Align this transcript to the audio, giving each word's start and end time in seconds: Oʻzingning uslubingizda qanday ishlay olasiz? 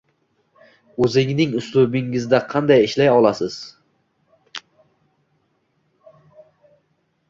Oʻzingning 1.07 1.53
uslubingizda 1.59 2.41
qanday 2.55 2.87
ishlay 2.87 3.13
olasiz? 3.19 3.61